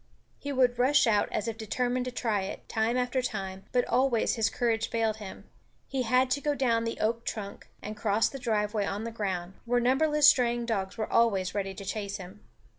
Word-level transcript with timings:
He 0.39 0.51
would 0.51 0.79
rush 0.79 1.05
out 1.05 1.31
as 1.31 1.47
if 1.47 1.59
determined 1.59 2.05
to 2.05 2.11
try 2.11 2.41
it, 2.41 2.67
time 2.67 2.97
after 2.97 3.21
time, 3.21 3.65
but 3.71 3.85
always 3.87 4.33
his 4.33 4.49
courage 4.49 4.89
failed 4.89 5.17
him; 5.17 5.47
he 5.87 6.01
had 6.01 6.31
to 6.31 6.41
go 6.41 6.55
down 6.55 6.85
the 6.85 6.99
oak 6.99 7.23
trunk 7.23 7.67
and 7.83 7.95
cross 7.95 8.27
the 8.27 8.39
driveway 8.39 8.87
on 8.87 9.03
the 9.03 9.11
ground, 9.11 9.53
where 9.63 9.79
numberless 9.79 10.25
straying 10.25 10.65
dogs 10.65 10.97
were 10.97 11.13
always 11.13 11.53
ready 11.53 11.75
to 11.75 11.85
chase 11.85 12.17
him. 12.17 12.43